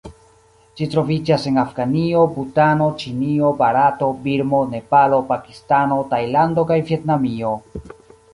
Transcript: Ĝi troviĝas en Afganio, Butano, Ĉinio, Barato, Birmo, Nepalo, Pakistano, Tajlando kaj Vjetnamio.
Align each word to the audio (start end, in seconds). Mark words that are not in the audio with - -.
Ĝi 0.79 0.85
troviĝas 0.93 1.43
en 1.51 1.59
Afganio, 1.63 2.23
Butano, 2.37 2.87
Ĉinio, 3.03 3.51
Barato, 3.59 4.09
Birmo, 4.25 4.63
Nepalo, 4.73 5.21
Pakistano, 5.35 6.01
Tajlando 6.17 6.67
kaj 6.73 6.81
Vjetnamio. 6.91 7.55